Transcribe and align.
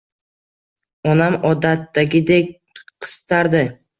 Onam 1.09 1.35
odatdagidek 1.51 2.49
qistardi 3.05 3.65